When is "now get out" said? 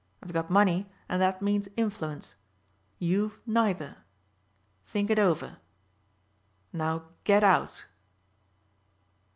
6.73-7.85